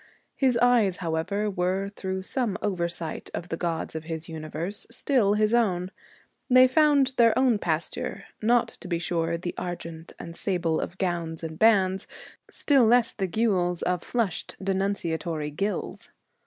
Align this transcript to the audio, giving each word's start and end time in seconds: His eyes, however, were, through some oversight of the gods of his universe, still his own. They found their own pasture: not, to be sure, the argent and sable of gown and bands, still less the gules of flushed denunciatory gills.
His 0.35 0.57
eyes, 0.63 0.97
however, 0.97 1.47
were, 1.47 1.89
through 1.89 2.23
some 2.23 2.57
oversight 2.63 3.29
of 3.35 3.49
the 3.49 3.55
gods 3.55 3.93
of 3.93 4.05
his 4.05 4.27
universe, 4.27 4.87
still 4.89 5.35
his 5.35 5.53
own. 5.53 5.91
They 6.49 6.67
found 6.67 7.13
their 7.17 7.37
own 7.37 7.59
pasture: 7.59 8.23
not, 8.41 8.69
to 8.69 8.87
be 8.87 8.97
sure, 8.97 9.37
the 9.37 9.53
argent 9.59 10.13
and 10.17 10.35
sable 10.35 10.81
of 10.81 10.97
gown 10.97 11.35
and 11.43 11.59
bands, 11.59 12.07
still 12.49 12.85
less 12.85 13.11
the 13.11 13.27
gules 13.27 13.83
of 13.83 14.01
flushed 14.01 14.55
denunciatory 14.59 15.51
gills. 15.51 16.09